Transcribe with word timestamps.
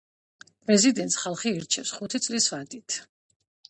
პრეზიდენტს 0.67 1.19
ხალხი 1.25 1.55
ირჩევს 1.59 1.95
ხუთი 2.01 2.25
წლის 2.27 2.53
ვადით. 2.57 3.03